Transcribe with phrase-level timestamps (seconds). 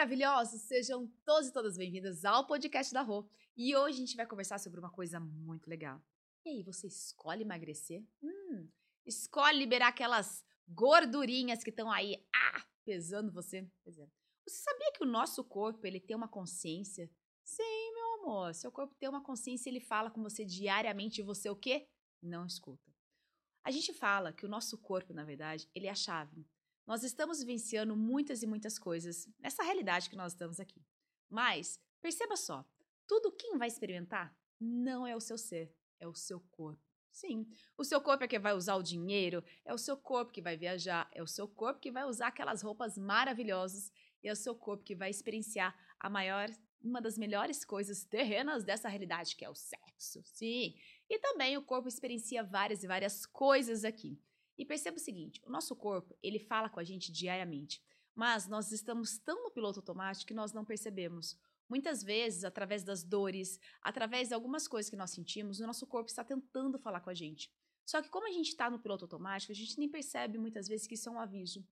[0.00, 0.62] Maravilhosos!
[0.62, 3.28] Sejam todos e todas bem-vindas ao podcast da Rô.
[3.56, 6.02] E hoje a gente vai conversar sobre uma coisa muito legal.
[6.44, 8.02] E aí, você escolhe emagrecer?
[8.22, 8.68] Hum,
[9.06, 13.70] escolhe liberar aquelas gordurinhas que estão aí, ah, pesando você?
[13.84, 14.08] Pois é.
[14.48, 17.10] Você sabia que o nosso corpo, ele tem uma consciência?
[17.44, 17.89] Sim,
[18.20, 18.54] amor.
[18.54, 21.88] Seu corpo tem uma consciência, ele fala com você diariamente e você o quê?
[22.22, 22.90] Não escuta.
[23.62, 26.46] A gente fala que o nosso corpo, na verdade, ele é a chave.
[26.86, 30.82] Nós estamos vivenciando muitas e muitas coisas nessa realidade que nós estamos aqui.
[31.28, 32.64] Mas, perceba só,
[33.06, 36.82] tudo quem vai experimentar não é o seu ser, é o seu corpo.
[37.12, 40.40] Sim, o seu corpo é que vai usar o dinheiro, é o seu corpo que
[40.40, 43.92] vai viajar, é o seu corpo que vai usar aquelas roupas maravilhosas
[44.22, 46.48] e é o seu corpo que vai experienciar a maior,
[46.82, 50.22] uma das melhores coisas terrenas dessa realidade, que é o sexo.
[50.24, 50.74] Sim,
[51.08, 54.20] e também o corpo experiencia várias e várias coisas aqui.
[54.56, 57.82] E perceba o seguinte, o nosso corpo, ele fala com a gente diariamente,
[58.14, 61.38] mas nós estamos tão no piloto automático que nós não percebemos.
[61.68, 66.10] Muitas vezes, através das dores, através de algumas coisas que nós sentimos, o nosso corpo
[66.10, 67.50] está tentando falar com a gente.
[67.86, 70.86] Só que como a gente está no piloto automático, a gente nem percebe muitas vezes
[70.86, 71.66] que isso é um aviso.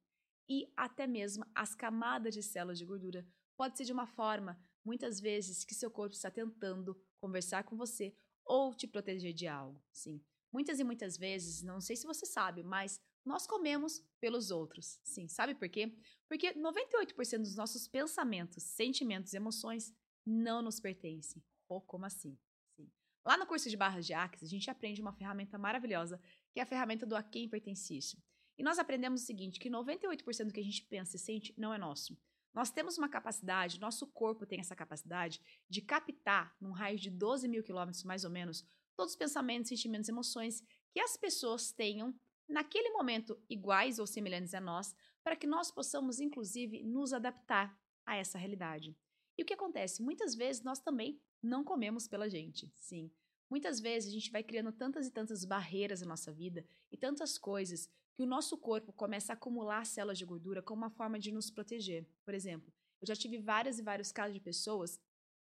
[0.48, 5.20] E até mesmo as camadas de células de gordura pode ser de uma forma, muitas
[5.20, 9.78] vezes, que seu corpo está tentando conversar com você ou te proteger de algo.
[9.92, 10.24] Sim.
[10.50, 14.98] Muitas e muitas vezes, não sei se você sabe, mas nós comemos pelos outros.
[15.04, 15.94] Sim, sabe por quê?
[16.26, 19.94] Porque 98% dos nossos pensamentos, sentimentos e emoções
[20.24, 21.44] não nos pertencem.
[21.68, 22.38] Ou como assim?
[22.74, 22.90] Sim.
[23.26, 26.18] Lá no curso de barras de Axis, a gente aprende uma ferramenta maravilhosa,
[26.50, 28.16] que é a ferramenta do a quem pertence isso.
[28.56, 31.74] E nós aprendemos o seguinte, que 98% do que a gente pensa e sente não
[31.74, 32.16] é nosso.
[32.54, 37.46] Nós temos uma capacidade, nosso corpo tem essa capacidade de captar, num raio de 12
[37.46, 42.14] mil quilômetros mais ou menos, todos os pensamentos, sentimentos emoções que as pessoas tenham
[42.48, 48.16] naquele momento iguais ou semelhantes a nós, para que nós possamos, inclusive, nos adaptar a
[48.16, 48.96] essa realidade.
[49.36, 50.02] E o que acontece?
[50.02, 53.12] Muitas vezes nós também não comemos pela gente, sim.
[53.50, 57.38] Muitas vezes a gente vai criando tantas e tantas barreiras na nossa vida e tantas
[57.38, 61.30] coisas que o nosso corpo começa a acumular células de gordura como uma forma de
[61.30, 62.04] nos proteger.
[62.24, 65.00] Por exemplo, eu já tive vários e vários casos de pessoas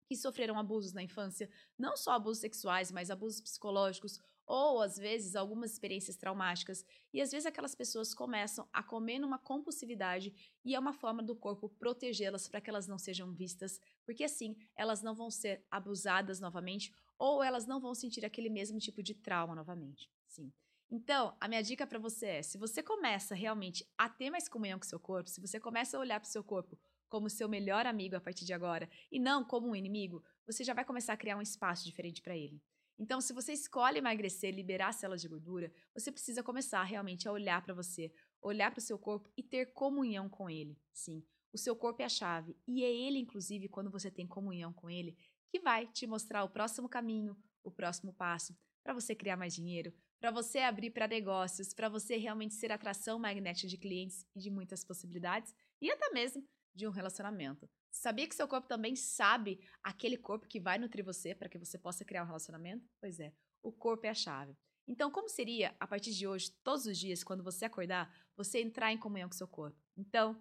[0.09, 5.37] que sofreram abusos na infância, não só abusos sexuais, mas abusos psicológicos ou às vezes
[5.37, 6.83] algumas experiências traumáticas,
[7.13, 10.33] e às vezes aquelas pessoas começam a comer numa compulsividade
[10.65, 14.57] e é uma forma do corpo protegê-las para que elas não sejam vistas, porque assim
[14.75, 19.13] elas não vão ser abusadas novamente ou elas não vão sentir aquele mesmo tipo de
[19.15, 20.11] trauma novamente.
[20.27, 20.51] Sim.
[20.91, 24.79] Então, a minha dica para você é: se você começa realmente a ter mais comunhão
[24.79, 26.77] com seu corpo, se você começa a olhar para o seu corpo
[27.07, 30.73] como seu melhor amigo a partir de agora e não como um inimigo, você já
[30.73, 32.61] vai começar a criar um espaço diferente para ele.
[32.97, 37.63] Então, se você escolhe emagrecer, liberar células de gordura, você precisa começar realmente a olhar
[37.63, 38.11] para você,
[38.41, 40.77] olhar para o seu corpo e ter comunhão com ele.
[40.91, 41.23] Sim,
[41.53, 44.89] o seu corpo é a chave e é ele, inclusive, quando você tem comunhão com
[44.89, 45.15] ele,
[45.49, 49.93] que vai te mostrar o próximo caminho, o próximo passo para você criar mais dinheiro,
[50.19, 54.49] para você abrir para negócios, para você realmente ser atração magnética de clientes e de
[54.49, 57.69] muitas possibilidades e até mesmo de um relacionamento.
[57.89, 61.77] Sabia que seu corpo também sabe aquele corpo que vai nutrir você para que você
[61.77, 62.87] possa criar um relacionamento?
[62.99, 64.55] Pois é, o corpo é a chave.
[64.87, 68.91] Então, como seria, a partir de hoje, todos os dias, quando você acordar, você entrar
[68.91, 69.77] em comunhão com seu corpo?
[69.95, 70.35] Então,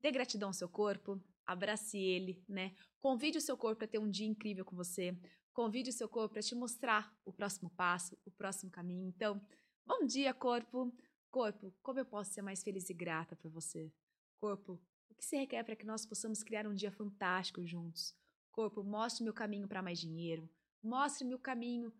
[0.00, 2.74] dê gratidão ao seu corpo, abrace ele, né?
[2.98, 5.14] Convide o seu corpo para ter um dia incrível com você.
[5.52, 9.08] Convide o seu corpo para te mostrar o próximo passo, o próximo caminho.
[9.08, 9.40] Então,
[9.84, 10.92] bom dia, corpo.
[11.30, 13.92] Corpo, como eu posso ser mais feliz e grata para você?
[14.38, 18.16] Corpo, o que se requer para que nós possamos criar um dia fantástico juntos?
[18.50, 20.48] Corpo, mostre-me o caminho para mais dinheiro.
[20.82, 21.92] Mostre-me o caminho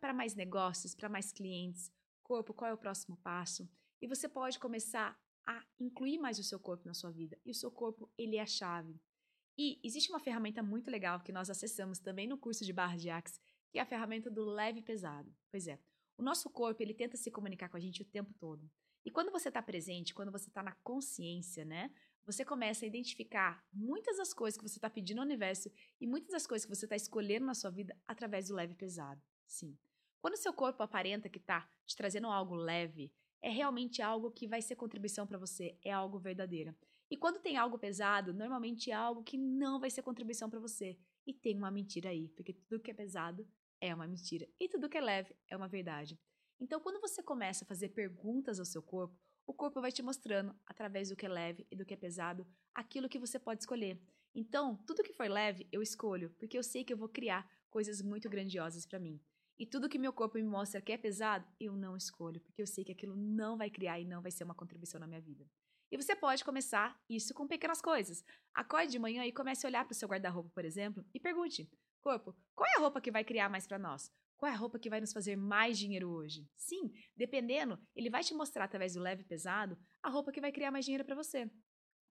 [0.00, 1.90] para mais negócios, para mais clientes.
[2.22, 3.68] Corpo, qual é o próximo passo?
[4.00, 7.38] E você pode começar a incluir mais o seu corpo na sua vida.
[7.44, 8.98] E o seu corpo, ele é a chave.
[9.56, 13.10] E existe uma ferramenta muito legal que nós acessamos também no curso de barra de
[13.10, 15.34] Axe, que é a ferramenta do leve pesado.
[15.50, 15.78] Pois é,
[16.16, 18.70] o nosso corpo, ele tenta se comunicar com a gente o tempo todo.
[19.04, 21.90] E quando você está presente, quando você está na consciência, né?
[22.26, 26.30] você começa a identificar muitas das coisas que você está pedindo ao universo e muitas
[26.30, 29.20] das coisas que você está escolhendo na sua vida através do leve pesado.
[29.46, 29.76] Sim.
[30.20, 33.12] Quando seu corpo aparenta que está te trazendo algo leve,
[33.42, 36.74] é realmente algo que vai ser contribuição para você, é algo verdadeiro.
[37.10, 40.98] E quando tem algo pesado, normalmente é algo que não vai ser contribuição para você.
[41.26, 43.46] E tem uma mentira aí, porque tudo que é pesado
[43.80, 46.18] é uma mentira e tudo que é leve é uma verdade.
[46.60, 50.54] Então, quando você começa a fazer perguntas ao seu corpo, o corpo vai te mostrando,
[50.66, 54.00] através do que é leve e do que é pesado, aquilo que você pode escolher.
[54.34, 58.00] Então, tudo que for leve, eu escolho, porque eu sei que eu vou criar coisas
[58.00, 59.20] muito grandiosas para mim.
[59.58, 62.66] E tudo que meu corpo me mostra que é pesado, eu não escolho, porque eu
[62.66, 65.48] sei que aquilo não vai criar e não vai ser uma contribuição na minha vida.
[65.92, 68.24] E você pode começar isso com pequenas coisas.
[68.52, 71.70] Acorde de manhã e comece a olhar para o seu guarda-roupa, por exemplo, e pergunte:
[72.00, 74.10] corpo, qual é a roupa que vai criar mais para nós?
[74.36, 76.50] Qual é a roupa que vai nos fazer mais dinheiro hoje?
[76.56, 80.50] Sim, dependendo, ele vai te mostrar através do leve e pesado a roupa que vai
[80.50, 81.48] criar mais dinheiro para você.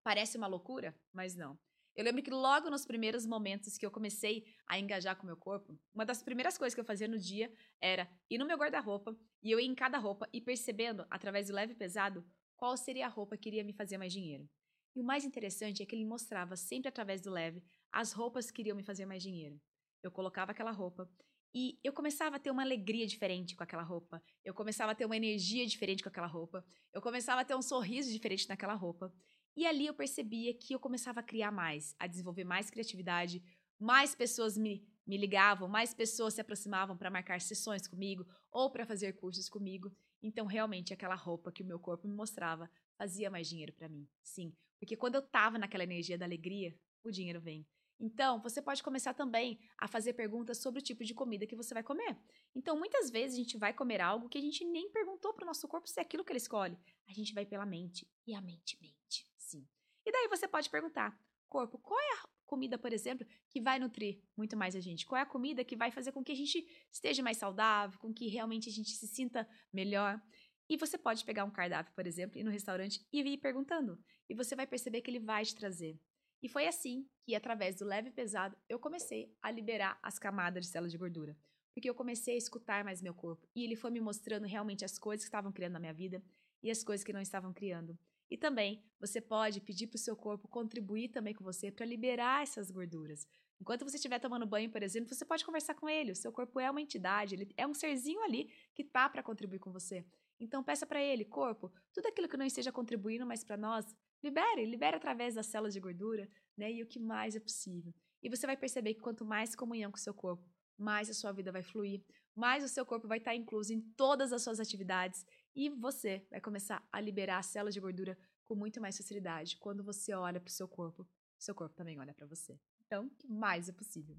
[0.01, 1.59] Parece uma loucura, mas não.
[1.95, 5.37] Eu lembro que logo nos primeiros momentos que eu comecei a engajar com o meu
[5.37, 9.15] corpo, uma das primeiras coisas que eu fazia no dia era ir no meu guarda-roupa
[9.43, 12.25] e eu ir em cada roupa e percebendo, através do leve e pesado,
[12.55, 14.49] qual seria a roupa que iria me fazer mais dinheiro.
[14.95, 18.61] E o mais interessante é que ele mostrava sempre através do leve as roupas que
[18.61, 19.61] iriam me fazer mais dinheiro.
[20.01, 21.07] Eu colocava aquela roupa
[21.53, 24.23] e eu começava a ter uma alegria diferente com aquela roupa.
[24.43, 26.65] Eu começava a ter uma energia diferente com aquela roupa.
[26.91, 29.13] Eu começava a ter um sorriso diferente naquela roupa.
[29.55, 33.43] E ali eu percebia que eu começava a criar mais, a desenvolver mais criatividade,
[33.79, 38.85] mais pessoas me, me ligavam, mais pessoas se aproximavam para marcar sessões comigo ou para
[38.85, 39.91] fazer cursos comigo.
[40.21, 44.07] Então, realmente, aquela roupa que o meu corpo me mostrava fazia mais dinheiro para mim.
[44.23, 47.67] Sim, porque quando eu estava naquela energia da alegria, o dinheiro vem.
[47.99, 51.73] Então, você pode começar também a fazer perguntas sobre o tipo de comida que você
[51.73, 52.17] vai comer.
[52.55, 55.45] Então, muitas vezes a gente vai comer algo que a gente nem perguntou para o
[55.45, 56.77] nosso corpo se é aquilo que ele escolhe.
[57.07, 59.25] A gente vai pela mente e a mente mente.
[59.53, 59.67] Sim.
[60.05, 61.15] E daí você pode perguntar,
[61.47, 65.05] corpo, qual é a comida, por exemplo, que vai nutrir muito mais a gente?
[65.05, 68.11] Qual é a comida que vai fazer com que a gente esteja mais saudável, com
[68.11, 70.19] que realmente a gente se sinta melhor?
[70.67, 74.03] E você pode pegar um cardápio, por exemplo, ir no restaurante e ir perguntando.
[74.27, 75.99] E você vai perceber que ele vai te trazer.
[76.41, 80.65] E foi assim que, através do leve e pesado, eu comecei a liberar as camadas
[80.65, 81.37] de células de gordura.
[81.73, 83.47] Porque eu comecei a escutar mais meu corpo.
[83.55, 86.23] E ele foi me mostrando realmente as coisas que estavam criando na minha vida
[86.61, 87.97] e as coisas que não estavam criando.
[88.29, 92.43] E também você pode pedir para o seu corpo contribuir também com você para liberar
[92.43, 93.27] essas gorduras.
[93.59, 96.11] Enquanto você estiver tomando banho, por exemplo, você pode conversar com ele.
[96.11, 99.59] O seu corpo é uma entidade, ele é um serzinho ali que tá para contribuir
[99.59, 100.05] com você.
[100.39, 103.85] Então peça para ele, corpo, tudo aquilo que não esteja contribuindo mais para nós,
[104.21, 106.71] libere, libere através das células de gordura, né?
[106.71, 107.93] E o que mais é possível.
[108.21, 110.43] E você vai perceber que quanto mais comunhão com o seu corpo,
[110.77, 112.03] mais a sua vida vai fluir,
[112.35, 115.25] mais o seu corpo vai estar incluso em todas as suas atividades
[115.55, 119.83] e você vai começar a liberar as células de gordura com muito mais facilidade quando
[119.83, 121.07] você olha para o seu corpo.
[121.37, 122.59] Seu corpo também olha para você.
[122.85, 124.15] Então, o que mais é possível?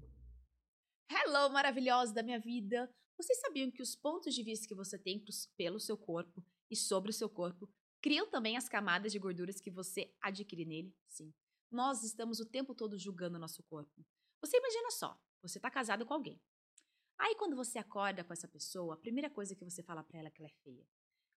[1.09, 2.89] Hello, maravilhosos da minha vida!
[3.17, 5.23] Vocês sabiam que os pontos de vista que você tem
[5.55, 7.69] pelo seu corpo e sobre o seu corpo
[8.01, 10.93] criam também as camadas de gorduras que você adquire nele?
[11.07, 11.33] Sim.
[11.71, 14.05] Nós estamos o tempo todo julgando nosso corpo.
[14.41, 16.41] Você imagina só, você está casado com alguém.
[17.17, 20.27] Aí quando você acorda com essa pessoa, a primeira coisa que você fala para ela
[20.27, 20.85] é que ela é feia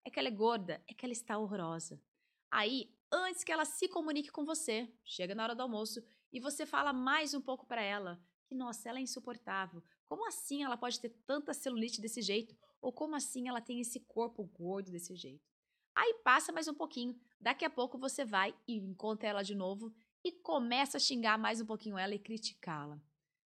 [0.09, 2.03] é que ela é gorda, é que ela está horrorosa.
[2.51, 6.03] Aí, antes que ela se comunique com você, chega na hora do almoço
[6.33, 9.83] e você fala mais um pouco para ela que, nossa, ela é insuportável.
[10.07, 12.57] Como assim ela pode ter tanta celulite desse jeito?
[12.81, 15.47] Ou como assim ela tem esse corpo gordo desse jeito?
[15.95, 19.93] Aí passa mais um pouquinho, daqui a pouco você vai e encontra ela de novo
[20.25, 22.99] e começa a xingar mais um pouquinho ela e criticá-la.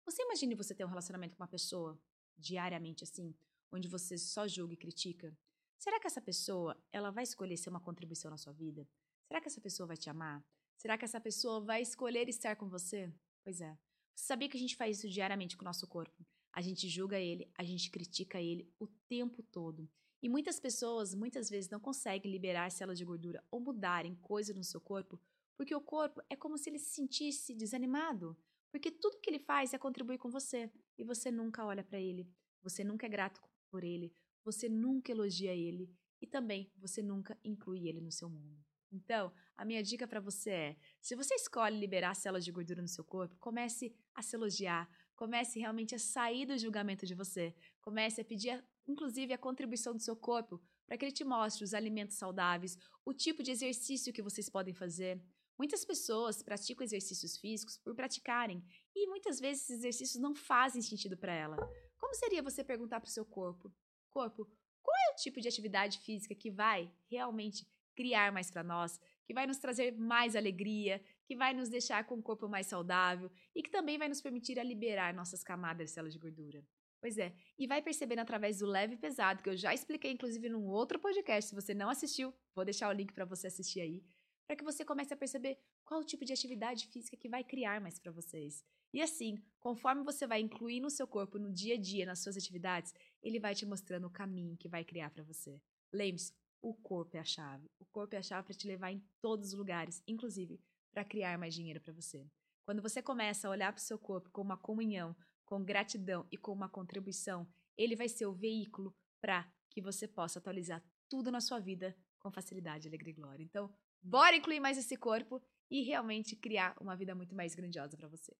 [0.05, 1.97] Você imagine você ter um relacionamento com uma pessoa
[2.37, 3.33] diariamente assim,
[3.71, 5.37] onde você só julga e critica?
[5.79, 8.85] Será que essa pessoa, ela vai escolher ser uma contribuição na sua vida?
[9.25, 10.45] Será que essa pessoa vai te amar?
[10.75, 13.09] Será que essa pessoa vai escolher estar com você?
[13.45, 13.79] Pois é.
[14.13, 16.25] Você sabia que a gente faz isso diariamente com o nosso corpo?
[16.51, 19.89] A gente julga ele, a gente critica ele o tempo todo.
[20.21, 24.65] E muitas pessoas, muitas vezes, não conseguem liberar células de gordura ou mudarem coisas no
[24.65, 25.17] seu corpo,
[25.55, 28.37] porque o corpo é como se ele se sentisse desanimado.
[28.69, 30.69] Porque tudo que ele faz é contribuir com você.
[30.97, 32.29] E você nunca olha para ele.
[32.61, 35.89] Você nunca é grato por ele você nunca elogia ele
[36.21, 38.63] e também você nunca inclui ele no seu mundo.
[38.91, 42.87] Então, a minha dica para você é: se você escolhe liberar células de gordura no
[42.87, 48.21] seu corpo, comece a se elogiar, comece realmente a sair do julgamento de você, comece
[48.21, 52.17] a pedir, inclusive, a contribuição do seu corpo para que ele te mostre os alimentos
[52.17, 55.21] saudáveis, o tipo de exercício que vocês podem fazer.
[55.55, 58.63] Muitas pessoas praticam exercícios físicos por praticarem
[58.95, 61.57] e muitas vezes esses exercícios não fazem sentido para ela.
[61.97, 63.71] Como seria você perguntar para o seu corpo:
[64.09, 64.49] corpo,
[64.81, 69.33] qual é o tipo de atividade física que vai realmente criar mais para nós, que
[69.33, 73.61] vai nos trazer mais alegria, que vai nos deixar com um corpo mais saudável e
[73.61, 76.65] que também vai nos permitir a liberar nossas camadas de células de gordura.
[77.01, 80.49] Pois é, e vai percebendo através do leve e pesado, que eu já expliquei inclusive
[80.49, 84.03] num outro podcast, se você não assistiu, vou deixar o link para você assistir aí,
[84.45, 87.79] para que você comece a perceber qual o tipo de atividade física que vai criar
[87.79, 88.65] mais para vocês.
[88.91, 92.35] E assim, conforme você vai incluindo o seu corpo no dia a dia, nas suas
[92.35, 95.61] atividades, ele vai te mostrando o caminho que vai criar para você.
[95.91, 97.69] Lembre-se, o corpo é a chave.
[97.79, 100.59] O corpo é a chave para te levar em todos os lugares, inclusive
[100.91, 102.25] para criar mais dinheiro para você.
[102.65, 106.37] Quando você começa a olhar para o seu corpo com uma comunhão, com gratidão e
[106.37, 107.47] com uma contribuição,
[107.77, 112.31] ele vai ser o veículo para que você possa atualizar tudo na sua vida com
[112.31, 113.43] facilidade, alegria e glória.
[113.43, 118.07] Então, bora incluir mais esse corpo e realmente criar uma vida muito mais grandiosa para
[118.07, 118.35] você.